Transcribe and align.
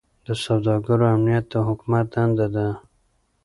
د 0.25 0.27
سوداګرو 0.45 1.05
امنیت 1.15 1.45
د 1.51 1.55
حکومت 1.67 2.05
دنده 2.13 2.47
ده. 2.55 2.67